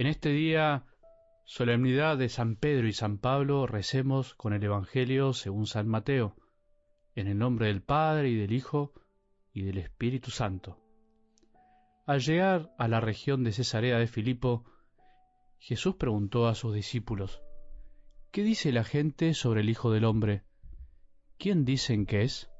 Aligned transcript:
En 0.00 0.06
este 0.06 0.30
día, 0.30 0.86
solemnidad 1.44 2.16
de 2.16 2.30
San 2.30 2.56
Pedro 2.56 2.88
y 2.88 2.94
San 2.94 3.18
Pablo, 3.18 3.66
recemos 3.66 4.34
con 4.34 4.54
el 4.54 4.64
Evangelio 4.64 5.34
según 5.34 5.66
San 5.66 5.88
Mateo, 5.88 6.36
en 7.14 7.26
el 7.26 7.36
nombre 7.36 7.66
del 7.66 7.82
Padre 7.82 8.30
y 8.30 8.34
del 8.34 8.54
Hijo 8.54 8.94
y 9.52 9.60
del 9.60 9.76
Espíritu 9.76 10.30
Santo. 10.30 10.78
Al 12.06 12.20
llegar 12.20 12.74
a 12.78 12.88
la 12.88 13.00
región 13.00 13.44
de 13.44 13.52
Cesarea 13.52 13.98
de 13.98 14.06
Filipo, 14.06 14.64
Jesús 15.58 15.96
preguntó 15.96 16.48
a 16.48 16.54
sus 16.54 16.74
discípulos, 16.74 17.42
¿Qué 18.30 18.42
dice 18.42 18.72
la 18.72 18.84
gente 18.84 19.34
sobre 19.34 19.60
el 19.60 19.68
Hijo 19.68 19.90
del 19.90 20.06
Hombre? 20.06 20.44
¿Quién 21.36 21.66
dicen 21.66 22.06
que 22.06 22.22
es? 22.22 22.50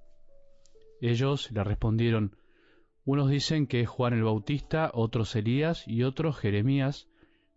Ellos 1.01 1.51
le 1.52 1.65
respondieron, 1.65 2.37
unos 3.07 3.30
dicen 3.30 3.66
que 3.66 3.80
es 3.80 3.88
Juan 3.88 4.12
el 4.12 4.24
Bautista, 4.24 4.91
otros 4.93 5.34
Elías 5.34 5.88
y 5.88 6.02
otros 6.02 6.37
Jeremías 6.37 7.09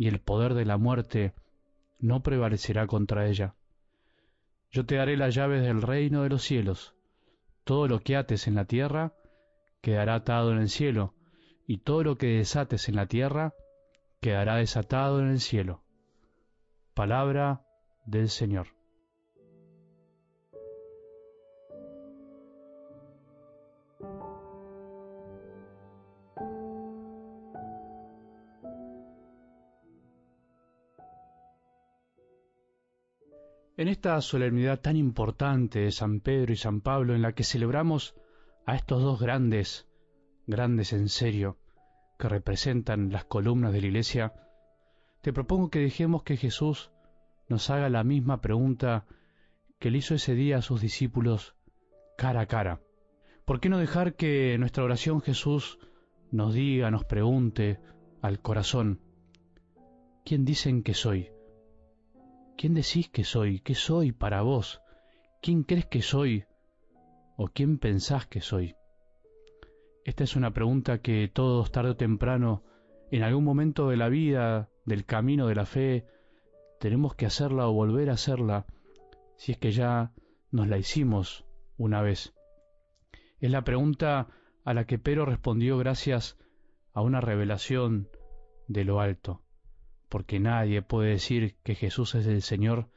y 0.00 0.08
el 0.08 0.18
poder 0.18 0.54
de 0.54 0.64
la 0.64 0.78
muerte 0.78 1.34
no 1.98 2.22
prevalecerá 2.22 2.86
contra 2.86 3.26
ella. 3.26 3.54
Yo 4.70 4.86
te 4.86 4.94
daré 4.94 5.14
las 5.18 5.34
llaves 5.34 5.62
del 5.62 5.82
reino 5.82 6.22
de 6.22 6.30
los 6.30 6.42
cielos. 6.42 6.94
Todo 7.64 7.86
lo 7.86 8.00
que 8.00 8.16
ates 8.16 8.46
en 8.46 8.54
la 8.54 8.64
tierra 8.64 9.12
quedará 9.82 10.14
atado 10.14 10.52
en 10.52 10.58
el 10.58 10.70
cielo, 10.70 11.12
y 11.66 11.80
todo 11.80 12.02
lo 12.02 12.16
que 12.16 12.38
desates 12.38 12.88
en 12.88 12.96
la 12.96 13.08
tierra 13.08 13.52
quedará 14.22 14.56
desatado 14.56 15.20
en 15.20 15.28
el 15.28 15.38
cielo. 15.38 15.82
Palabra 16.94 17.66
del 18.06 18.30
Señor. 18.30 18.79
En 33.80 33.88
esta 33.88 34.20
solemnidad 34.20 34.82
tan 34.82 34.98
importante 34.98 35.78
de 35.78 35.90
San 35.90 36.20
Pedro 36.20 36.52
y 36.52 36.56
San 36.58 36.82
Pablo, 36.82 37.14
en 37.14 37.22
la 37.22 37.32
que 37.32 37.44
celebramos 37.44 38.14
a 38.66 38.76
estos 38.76 39.00
dos 39.00 39.18
grandes, 39.18 39.88
grandes 40.46 40.92
en 40.92 41.08
serio, 41.08 41.56
que 42.18 42.28
representan 42.28 43.10
las 43.10 43.24
columnas 43.24 43.72
de 43.72 43.80
la 43.80 43.86
Iglesia, 43.86 44.34
te 45.22 45.32
propongo 45.32 45.70
que 45.70 45.78
dejemos 45.78 46.24
que 46.24 46.36
Jesús 46.36 46.92
nos 47.48 47.70
haga 47.70 47.88
la 47.88 48.04
misma 48.04 48.42
pregunta 48.42 49.06
que 49.78 49.90
le 49.90 49.96
hizo 49.96 50.14
ese 50.14 50.34
día 50.34 50.58
a 50.58 50.62
sus 50.62 50.82
discípulos 50.82 51.56
cara 52.18 52.42
a 52.42 52.46
cara. 52.46 52.82
¿Por 53.46 53.60
qué 53.60 53.70
no 53.70 53.78
dejar 53.78 54.14
que 54.14 54.58
nuestra 54.58 54.84
oración 54.84 55.22
Jesús 55.22 55.78
nos 56.30 56.52
diga, 56.52 56.90
nos 56.90 57.06
pregunte 57.06 57.80
al 58.20 58.42
corazón, 58.42 59.00
¿quién 60.22 60.44
dicen 60.44 60.82
que 60.82 60.92
soy? 60.92 61.30
¿Quién 62.60 62.74
decís 62.74 63.08
que 63.08 63.24
soy? 63.24 63.60
¿Qué 63.60 63.74
soy 63.74 64.12
para 64.12 64.42
vos? 64.42 64.82
¿Quién 65.40 65.62
crees 65.62 65.86
que 65.86 66.02
soy? 66.02 66.44
¿O 67.38 67.48
quién 67.48 67.78
pensás 67.78 68.26
que 68.26 68.42
soy? 68.42 68.74
Esta 70.04 70.24
es 70.24 70.36
una 70.36 70.50
pregunta 70.52 71.00
que 71.00 71.26
todos 71.32 71.72
tarde 71.72 71.92
o 71.92 71.96
temprano, 71.96 72.62
en 73.10 73.22
algún 73.22 73.44
momento 73.44 73.88
de 73.88 73.96
la 73.96 74.10
vida, 74.10 74.68
del 74.84 75.06
camino 75.06 75.46
de 75.46 75.54
la 75.54 75.64
fe, 75.64 76.06
tenemos 76.80 77.14
que 77.14 77.24
hacerla 77.24 77.66
o 77.66 77.72
volver 77.72 78.10
a 78.10 78.12
hacerla, 78.20 78.66
si 79.38 79.52
es 79.52 79.58
que 79.58 79.72
ya 79.72 80.12
nos 80.50 80.68
la 80.68 80.76
hicimos 80.76 81.46
una 81.78 82.02
vez. 82.02 82.34
Es 83.38 83.50
la 83.50 83.64
pregunta 83.64 84.28
a 84.66 84.74
la 84.74 84.84
que 84.84 84.98
Pedro 84.98 85.24
respondió 85.24 85.78
gracias 85.78 86.36
a 86.92 87.00
una 87.00 87.22
revelación 87.22 88.10
de 88.68 88.84
lo 88.84 89.00
alto 89.00 89.40
porque 90.10 90.40
nadie 90.40 90.82
puede 90.82 91.12
decir 91.12 91.56
que 91.62 91.74
Jesús 91.74 92.14
es 92.14 92.26
el 92.26 92.42
Señor 92.42 92.90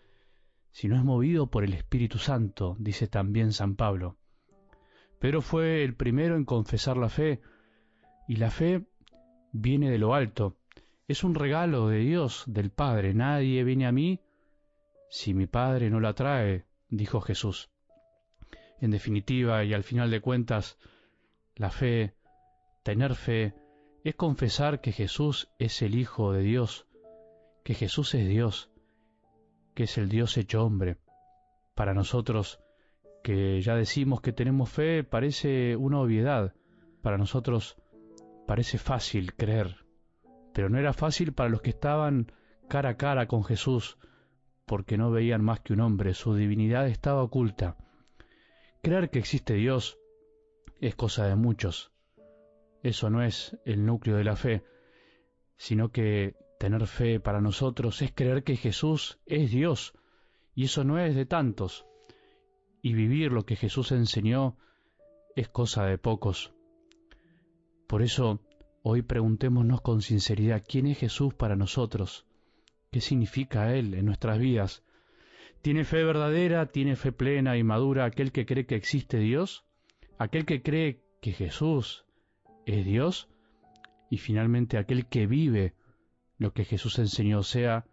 si 0.71 0.87
no 0.87 0.97
es 0.97 1.03
movido 1.03 1.47
por 1.47 1.63
el 1.63 1.73
Espíritu 1.73 2.17
Santo, 2.17 2.75
dice 2.79 3.07
también 3.07 3.53
San 3.53 3.75
Pablo. 3.75 4.17
Pedro 5.19 5.41
fue 5.41 5.83
el 5.83 5.95
primero 5.95 6.35
en 6.35 6.43
confesar 6.45 6.97
la 6.97 7.09
fe, 7.09 7.41
y 8.27 8.37
la 8.37 8.49
fe 8.49 8.87
viene 9.51 9.91
de 9.91 9.99
lo 9.99 10.15
alto, 10.15 10.57
es 11.07 11.23
un 11.23 11.35
regalo 11.35 11.89
de 11.89 11.99
Dios, 11.99 12.43
del 12.47 12.71
Padre. 12.71 13.13
Nadie 13.13 13.63
viene 13.63 13.85
a 13.85 13.91
mí 13.91 14.21
si 15.09 15.33
mi 15.33 15.45
Padre 15.45 15.91
no 15.91 15.99
la 15.99 16.13
trae, 16.13 16.65
dijo 16.89 17.21
Jesús. 17.21 17.69
En 18.79 18.89
definitiva, 18.89 19.63
y 19.63 19.73
al 19.73 19.83
final 19.83 20.09
de 20.09 20.21
cuentas, 20.21 20.79
la 21.55 21.69
fe, 21.69 22.15
tener 22.81 23.15
fe, 23.15 23.53
es 24.03 24.15
confesar 24.15 24.81
que 24.81 24.91
Jesús 24.91 25.49
es 25.59 25.81
el 25.81 25.95
Hijo 25.95 26.33
de 26.33 26.41
Dios, 26.41 26.87
que 27.63 27.73
Jesús 27.73 28.13
es 28.13 28.27
Dios, 28.27 28.69
que 29.73 29.83
es 29.83 29.97
el 29.97 30.09
Dios 30.09 30.37
hecho 30.37 30.63
hombre. 30.63 30.97
Para 31.75 31.93
nosotros, 31.93 32.59
que 33.23 33.61
ya 33.61 33.75
decimos 33.75 34.21
que 34.21 34.33
tenemos 34.33 34.69
fe, 34.69 35.03
parece 35.03 35.75
una 35.75 35.99
obviedad. 35.99 36.53
Para 37.01 37.17
nosotros 37.17 37.77
parece 38.45 38.77
fácil 38.77 39.33
creer, 39.33 39.85
pero 40.53 40.69
no 40.69 40.77
era 40.77 40.93
fácil 40.93 41.33
para 41.33 41.49
los 41.49 41.61
que 41.61 41.71
estaban 41.71 42.31
cara 42.67 42.89
a 42.89 42.97
cara 42.97 43.27
con 43.27 43.43
Jesús, 43.43 43.97
porque 44.65 44.97
no 44.97 45.11
veían 45.11 45.43
más 45.43 45.61
que 45.61 45.73
un 45.73 45.81
hombre, 45.81 46.13
su 46.13 46.35
divinidad 46.35 46.87
estaba 46.87 47.23
oculta. 47.23 47.77
Creer 48.81 49.09
que 49.09 49.19
existe 49.19 49.53
Dios 49.53 49.97
es 50.81 50.95
cosa 50.95 51.25
de 51.27 51.35
muchos. 51.35 51.91
Eso 52.83 53.09
no 53.09 53.23
es 53.23 53.57
el 53.65 53.85
núcleo 53.85 54.17
de 54.17 54.23
la 54.25 54.35
fe, 54.35 54.63
sino 55.55 55.89
que 55.89 56.35
Tener 56.63 56.87
fe 56.87 57.19
para 57.19 57.41
nosotros 57.41 58.01
es 58.01 58.13
creer 58.13 58.45
que 58.45 58.55
Jesús 58.55 59.19
es 59.25 59.51
Dios, 59.51 59.93
y 60.55 60.63
eso 60.63 60.85
no 60.85 60.97
es 60.97 61.13
de 61.13 61.25
tantos. 61.25 61.85
Y 62.81 62.93
vivir 62.93 63.33
lo 63.33 63.45
que 63.45 63.57
Jesús 63.57 63.91
enseñó 63.91 64.55
es 65.35 65.49
cosa 65.49 65.83
de 65.83 65.97
pocos. 65.97 66.53
Por 67.85 68.01
eso, 68.01 68.39
hoy 68.81 69.01
preguntémonos 69.01 69.81
con 69.81 70.01
sinceridad 70.01 70.63
quién 70.65 70.87
es 70.87 70.99
Jesús 70.99 71.33
para 71.33 71.57
nosotros, 71.57 72.25
qué 72.91 73.01
significa 73.01 73.75
Él 73.75 73.93
en 73.93 74.05
nuestras 74.05 74.39
vidas. 74.39 74.85
¿Tiene 75.61 75.83
fe 75.83 76.05
verdadera, 76.05 76.67
tiene 76.67 76.95
fe 76.95 77.11
plena 77.11 77.57
y 77.57 77.63
madura 77.63 78.05
aquel 78.05 78.31
que 78.31 78.45
cree 78.45 78.65
que 78.65 78.75
existe 78.75 79.17
Dios? 79.17 79.65
¿Aquel 80.17 80.45
que 80.45 80.61
cree 80.61 81.01
que 81.19 81.33
Jesús 81.33 82.05
es 82.65 82.85
Dios? 82.85 83.27
Y 84.09 84.17
finalmente 84.17 84.77
aquel 84.77 85.07
que 85.07 85.27
vive 85.27 85.73
lo 86.43 86.53
que 86.53 86.65
Jesús 86.65 86.99
enseñó, 86.99 87.41
sea 87.41 87.85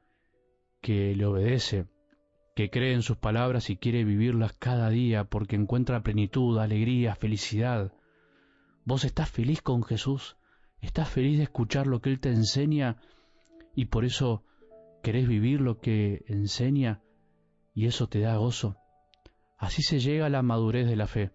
que 0.82 1.14
le 1.14 1.24
obedece, 1.24 1.86
que 2.56 2.68
cree 2.68 2.94
en 2.94 3.02
sus 3.02 3.16
palabras 3.16 3.70
y 3.70 3.76
quiere 3.76 4.04
vivirlas 4.04 4.52
cada 4.54 4.90
día 4.90 5.24
porque 5.24 5.54
encuentra 5.54 6.02
plenitud, 6.02 6.58
alegría, 6.58 7.14
felicidad. 7.14 7.92
¿Vos 8.84 9.04
estás 9.04 9.30
feliz 9.30 9.62
con 9.62 9.84
Jesús? 9.84 10.36
¿Estás 10.80 11.08
feliz 11.08 11.38
de 11.38 11.44
escuchar 11.44 11.86
lo 11.86 12.00
que 12.00 12.10
Él 12.10 12.18
te 12.18 12.30
enseña 12.30 12.96
y 13.76 13.84
por 13.84 14.04
eso 14.04 14.42
querés 15.02 15.28
vivir 15.28 15.60
lo 15.60 15.78
que 15.78 16.24
enseña 16.26 17.02
y 17.72 17.86
eso 17.86 18.08
te 18.08 18.18
da 18.18 18.36
gozo? 18.36 18.76
Así 19.58 19.82
se 19.82 20.00
llega 20.00 20.26
a 20.26 20.30
la 20.30 20.42
madurez 20.42 20.88
de 20.88 20.96
la 20.96 21.06
fe. 21.06 21.30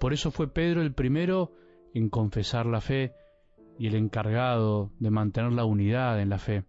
Por 0.00 0.14
eso 0.14 0.30
fue 0.30 0.50
Pedro 0.52 0.80
el 0.80 0.94
primero 0.94 1.52
en 1.92 2.08
confesar 2.08 2.64
la 2.64 2.80
fe 2.80 3.12
y 3.78 3.86
el 3.86 3.94
encargado 3.94 4.90
de 4.98 5.10
mantener 5.10 5.52
la 5.52 5.64
unidad 5.64 6.20
en 6.20 6.28
la 6.28 6.38
fe. 6.38 6.64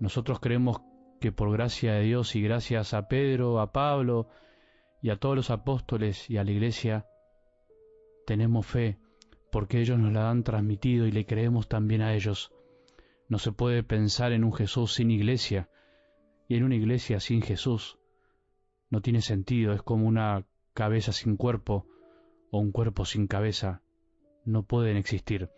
Nosotros 0.00 0.40
creemos 0.40 0.80
que 1.20 1.32
por 1.32 1.52
gracia 1.52 1.94
de 1.94 2.02
Dios 2.02 2.34
y 2.34 2.42
gracias 2.42 2.94
a 2.94 3.06
Pedro, 3.06 3.60
a 3.60 3.72
Pablo 3.72 4.28
y 5.02 5.10
a 5.10 5.16
todos 5.16 5.36
los 5.36 5.50
apóstoles 5.50 6.28
y 6.28 6.38
a 6.38 6.44
la 6.44 6.50
iglesia, 6.50 7.06
tenemos 8.26 8.66
fe 8.66 8.98
porque 9.50 9.80
ellos 9.80 9.98
nos 9.98 10.12
la 10.12 10.30
han 10.30 10.42
transmitido 10.42 11.06
y 11.06 11.12
le 11.12 11.26
creemos 11.26 11.68
también 11.68 12.02
a 12.02 12.14
ellos. 12.14 12.52
No 13.28 13.38
se 13.38 13.52
puede 13.52 13.82
pensar 13.82 14.32
en 14.32 14.44
un 14.44 14.52
Jesús 14.52 14.94
sin 14.94 15.10
iglesia 15.10 15.68
y 16.48 16.56
en 16.56 16.64
una 16.64 16.76
iglesia 16.76 17.20
sin 17.20 17.42
Jesús. 17.42 17.98
No 18.88 19.00
tiene 19.00 19.22
sentido, 19.22 19.72
es 19.72 19.82
como 19.82 20.06
una 20.06 20.46
cabeza 20.74 21.12
sin 21.12 21.36
cuerpo 21.36 21.86
o 22.50 22.58
un 22.58 22.72
cuerpo 22.72 23.04
sin 23.04 23.26
cabeza. 23.26 23.82
No 24.44 24.64
pueden 24.64 24.96
existir. 24.96 25.50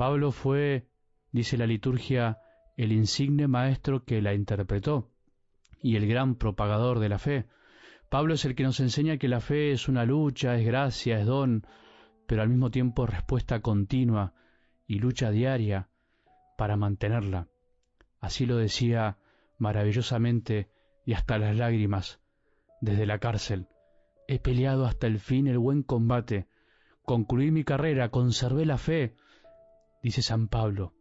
Pablo 0.00 0.32
fue, 0.32 0.88
dice 1.30 1.58
la 1.58 1.66
liturgia, 1.66 2.38
el 2.78 2.90
insigne 2.90 3.48
maestro 3.48 4.02
que 4.06 4.22
la 4.22 4.32
interpretó 4.32 5.10
y 5.82 5.96
el 5.96 6.08
gran 6.08 6.36
propagador 6.36 7.00
de 7.00 7.10
la 7.10 7.18
fe. 7.18 7.44
Pablo 8.08 8.32
es 8.32 8.46
el 8.46 8.54
que 8.54 8.62
nos 8.62 8.80
enseña 8.80 9.18
que 9.18 9.28
la 9.28 9.40
fe 9.40 9.72
es 9.72 9.88
una 9.88 10.06
lucha, 10.06 10.56
es 10.56 10.64
gracia, 10.64 11.20
es 11.20 11.26
don, 11.26 11.66
pero 12.26 12.40
al 12.40 12.48
mismo 12.48 12.70
tiempo 12.70 13.04
respuesta 13.04 13.60
continua 13.60 14.32
y 14.86 15.00
lucha 15.00 15.30
diaria 15.30 15.90
para 16.56 16.78
mantenerla. 16.78 17.48
Así 18.20 18.46
lo 18.46 18.56
decía 18.56 19.18
maravillosamente 19.58 20.70
y 21.04 21.12
hasta 21.12 21.36
las 21.36 21.54
lágrimas 21.54 22.22
desde 22.80 23.04
la 23.04 23.18
cárcel. 23.18 23.68
He 24.28 24.38
peleado 24.38 24.86
hasta 24.86 25.06
el 25.06 25.18
fin 25.18 25.46
el 25.46 25.58
buen 25.58 25.82
combate, 25.82 26.48
concluí 27.02 27.50
mi 27.50 27.64
carrera, 27.64 28.08
conservé 28.08 28.64
la 28.64 28.78
fe, 28.78 29.14
dice 30.02 30.22
San 30.22 30.48
Pablo. 30.48 30.94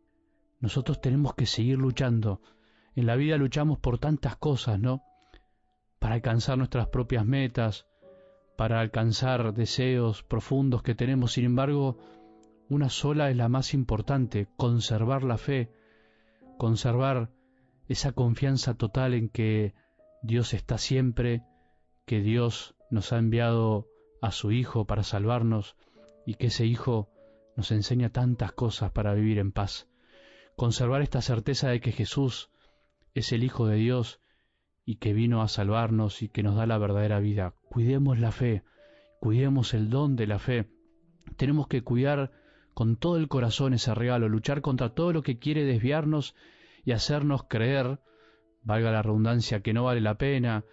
Nosotros 0.59 1.01
tenemos 1.01 1.35
que 1.35 1.45
seguir 1.45 1.77
luchando. 1.77 2.41
En 2.95 3.05
la 3.05 3.15
vida 3.15 3.37
luchamos 3.37 3.79
por 3.79 3.99
tantas 3.99 4.35
cosas, 4.35 4.79
¿no? 4.79 5.03
Para 5.99 6.15
alcanzar 6.15 6.57
nuestras 6.57 6.87
propias 6.87 7.25
metas, 7.25 7.87
para 8.57 8.81
alcanzar 8.81 9.53
deseos 9.53 10.23
profundos 10.23 10.83
que 10.83 10.95
tenemos. 10.95 11.33
Sin 11.33 11.45
embargo, 11.45 11.97
una 12.67 12.89
sola 12.89 13.29
es 13.29 13.37
la 13.37 13.47
más 13.47 13.73
importante, 13.73 14.47
conservar 14.57 15.23
la 15.23 15.37
fe, 15.37 15.71
conservar 16.57 17.31
esa 17.87 18.11
confianza 18.11 18.73
total 18.73 19.13
en 19.13 19.29
que 19.29 19.73
Dios 20.21 20.53
está 20.53 20.77
siempre, 20.77 21.43
que 22.05 22.21
Dios 22.21 22.75
nos 22.91 23.13
ha 23.13 23.17
enviado 23.17 23.87
a 24.21 24.31
su 24.31 24.51
Hijo 24.51 24.85
para 24.85 25.03
salvarnos 25.03 25.77
y 26.25 26.35
que 26.35 26.47
ese 26.47 26.65
Hijo 26.65 27.09
nos 27.59 27.71
enseña 27.71 28.09
tantas 28.09 28.53
cosas 28.53 28.91
para 28.91 29.13
vivir 29.13 29.37
en 29.37 29.51
paz. 29.51 29.89
Conservar 30.55 31.01
esta 31.01 31.21
certeza 31.21 31.67
de 31.67 31.81
que 31.81 31.91
Jesús 31.91 32.49
es 33.13 33.33
el 33.33 33.43
Hijo 33.43 33.67
de 33.67 33.75
Dios 33.75 34.21
y 34.85 34.95
que 34.95 35.11
vino 35.11 35.41
a 35.41 35.49
salvarnos 35.49 36.21
y 36.21 36.29
que 36.29 36.41
nos 36.41 36.55
da 36.55 36.65
la 36.65 36.77
verdadera 36.77 37.19
vida. 37.19 37.55
Cuidemos 37.67 38.17
la 38.17 38.31
fe, 38.31 38.63
cuidemos 39.19 39.73
el 39.73 39.89
don 39.89 40.15
de 40.15 40.25
la 40.25 40.39
fe. 40.39 40.69
Tenemos 41.35 41.67
que 41.67 41.83
cuidar 41.83 42.31
con 42.73 42.95
todo 42.95 43.17
el 43.17 43.27
corazón 43.27 43.73
ese 43.73 43.93
regalo, 43.93 44.29
luchar 44.29 44.61
contra 44.61 44.93
todo 44.93 45.11
lo 45.11 45.21
que 45.21 45.37
quiere 45.37 45.65
desviarnos 45.65 46.35
y 46.85 46.93
hacernos 46.93 47.43
creer, 47.49 47.99
valga 48.63 48.89
la 48.89 49.01
redundancia, 49.01 49.59
que 49.59 49.73
no 49.73 49.83
vale 49.83 49.99
la 49.99 50.17
pena, 50.17 50.63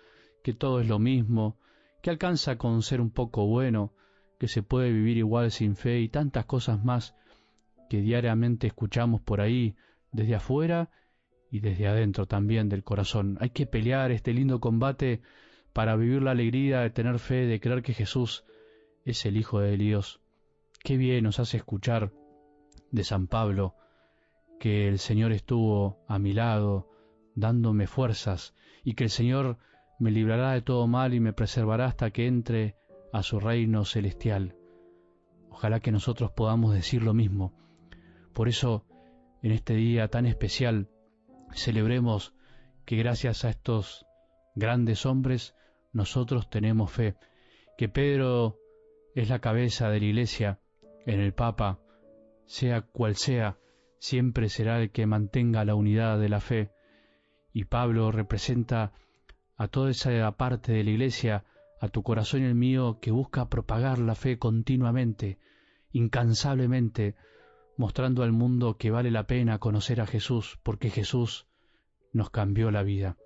que 0.44 0.55
todo 0.55 0.81
es 0.81 0.87
lo 0.87 1.00
mismo, 1.00 1.59
que 2.00 2.11
alcanza 2.11 2.59
con 2.59 2.83
ser 2.83 3.00
un 3.00 3.11
poco 3.11 3.44
bueno, 3.44 3.93
que 4.38 4.49
se 4.49 4.62
puede 4.62 4.93
vivir 4.93 5.17
igual 5.17 5.50
sin 5.50 5.77
fe 5.77 6.00
y 6.00 6.09
tantas 6.09 6.44
cosas 6.44 6.85
más 6.85 7.15
que 7.88 8.00
diariamente 8.00 8.67
escuchamos 8.67 9.21
por 9.21 9.41
ahí, 9.41 9.77
desde 10.12 10.35
afuera 10.35 10.91
y 11.50 11.61
desde 11.61 11.87
adentro 11.87 12.27
también 12.27 12.69
del 12.69 12.85
corazón. 12.85 13.38
Hay 13.41 13.50
que 13.50 13.67
pelear 13.67 14.11
este 14.11 14.33
lindo 14.33 14.61
combate 14.61 15.23
para 15.73 15.94
vivir 15.97 16.23
la 16.23 16.33
alegría 16.33 16.81
de 16.81 16.91
tener 16.91 17.19
fe, 17.19 17.47
de 17.47 17.61
creer 17.61 17.83
que 17.83 17.94
Jesús 17.94 18.44
es 19.05 19.25
el 19.27 19.37
Hijo 19.37 19.61
de 19.61 19.77
Dios. 19.77 20.21
Qué 20.83 20.97
bien 20.97 21.25
nos 21.25 21.38
hace 21.38 21.59
escuchar 21.59 22.12
de 22.91 23.05
San 23.05 23.27
Pablo 23.27 23.75
que 24.59 24.88
el 24.88 24.99
Señor 24.99 25.33
estuvo 25.33 26.05
a 26.09 26.19
mi 26.19 26.33
lado, 26.33 26.91
dándome 27.35 27.87
fuerzas, 27.87 28.55
y 28.85 28.94
que 28.94 29.05
el 29.05 29.11
Señor 29.11 29.59
me 29.99 30.11
librará 30.11 30.53
de 30.53 30.62
todo 30.62 30.87
mal 30.87 31.15
y 31.15 31.21
me 31.21 31.33
preservará 31.33 31.87
hasta 31.87 32.11
que 32.11 32.27
entre 32.27 32.77
a 33.12 33.23
su 33.23 33.41
reino 33.41 33.85
celestial. 33.85 34.56
Ojalá 35.50 35.81
que 35.81 35.93
nosotros 35.93 36.31
podamos 36.32 36.75
decir 36.75 37.03
lo 37.03 37.14
mismo. 37.14 37.55
Por 38.32 38.49
eso, 38.49 38.85
en 39.43 39.53
este 39.53 39.75
día 39.75 40.08
tan 40.08 40.26
especial, 40.26 40.91
celebremos 41.55 42.35
que 42.85 42.97
gracias 42.97 43.44
a 43.44 43.50
estos 43.50 44.06
grandes 44.55 45.06
hombres 45.06 45.55
nosotros 45.93 46.50
tenemos 46.50 46.91
fe, 46.93 47.17
que 47.79 47.88
Pedro 47.88 48.58
es 49.14 49.31
la 49.31 49.38
cabeza 49.38 49.88
de 49.88 50.00
la 50.00 50.06
Iglesia, 50.06 50.61
en 51.06 51.20
el 51.20 51.32
Papa, 51.32 51.79
sea 52.44 52.82
cual 52.82 53.17
sea, 53.17 53.59
siempre 53.99 54.49
será 54.49 54.81
el 54.81 54.91
que 54.91 55.06
mantenga 55.06 55.64
la 55.64 55.75
unidad 55.75 56.19
de 56.19 56.29
la 56.29 56.41
fe, 56.41 56.70
y 57.52 57.64
Pablo 57.64 58.12
representa 58.12 58.93
a 59.56 59.69
toda 59.69 59.91
esa 59.91 60.31
parte 60.32 60.73
de 60.73 60.85
la 60.85 60.91
Iglesia, 60.91 61.44
a 61.81 61.88
tu 61.88 62.02
corazón 62.02 62.43
y 62.43 62.44
el 62.44 62.55
mío, 62.55 62.99
que 63.00 63.11
busca 63.11 63.49
propagar 63.49 63.99
la 63.99 64.14
fe 64.14 64.38
continuamente, 64.38 65.38
incansablemente, 65.93 67.14
mostrando 67.76 68.23
al 68.23 68.32
mundo 68.32 68.76
que 68.76 68.90
vale 68.90 69.11
la 69.11 69.26
pena 69.26 69.58
conocer 69.58 70.00
a 70.00 70.06
Jesús, 70.06 70.58
porque 70.62 70.90
Jesús 70.90 71.46
nos 72.12 72.31
cambió 72.31 72.70
la 72.70 72.82
vida. 72.82 73.17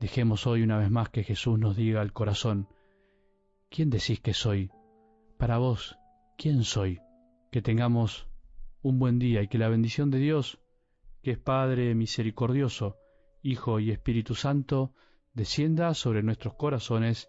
Dejemos 0.00 0.46
hoy 0.46 0.62
una 0.62 0.78
vez 0.78 0.90
más 0.90 1.10
que 1.10 1.22
Jesús 1.22 1.58
nos 1.58 1.76
diga 1.76 2.00
al 2.00 2.12
corazón, 2.12 2.68
¿quién 3.70 3.90
decís 3.90 4.20
que 4.20 4.34
soy? 4.34 4.70
Para 5.38 5.58
vos, 5.58 5.96
¿quién 6.38 6.64
soy? 6.64 7.00
Que 7.50 7.62
tengamos 7.62 8.28
un 8.82 8.98
buen 8.98 9.18
día 9.18 9.42
y 9.42 9.48
que 9.48 9.58
la 9.58 9.68
bendición 9.68 10.10
de 10.10 10.18
Dios, 10.18 10.58
que 11.22 11.32
es 11.32 11.38
Padre 11.38 11.94
misericordioso, 11.94 12.96
Hijo 13.42 13.80
y 13.80 13.90
Espíritu 13.90 14.34
Santo, 14.34 14.94
descienda 15.34 15.92
sobre 15.94 16.22
nuestros 16.22 16.54
corazones 16.54 17.28